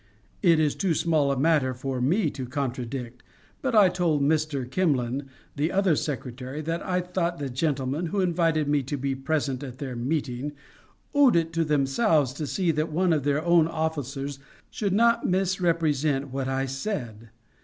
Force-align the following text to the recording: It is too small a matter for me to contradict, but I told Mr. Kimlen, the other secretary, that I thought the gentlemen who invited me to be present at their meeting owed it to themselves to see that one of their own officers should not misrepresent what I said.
It 0.41 0.59
is 0.59 0.73
too 0.73 0.95
small 0.95 1.31
a 1.31 1.37
matter 1.37 1.75
for 1.75 2.01
me 2.01 2.31
to 2.31 2.47
contradict, 2.47 3.21
but 3.61 3.75
I 3.75 3.87
told 3.87 4.23
Mr. 4.23 4.67
Kimlen, 4.67 5.27
the 5.55 5.71
other 5.71 5.95
secretary, 5.95 6.59
that 6.61 6.83
I 6.83 7.01
thought 7.01 7.37
the 7.37 7.51
gentlemen 7.51 8.07
who 8.07 8.19
invited 8.19 8.67
me 8.67 8.81
to 8.81 8.97
be 8.97 9.13
present 9.13 9.61
at 9.61 9.77
their 9.77 9.95
meeting 9.95 10.53
owed 11.13 11.35
it 11.35 11.53
to 11.53 11.63
themselves 11.63 12.33
to 12.33 12.47
see 12.47 12.71
that 12.71 12.91
one 12.91 13.13
of 13.13 13.21
their 13.21 13.45
own 13.45 13.67
officers 13.67 14.39
should 14.71 14.93
not 14.93 15.27
misrepresent 15.27 16.29
what 16.29 16.47
I 16.47 16.65
said. 16.65 17.29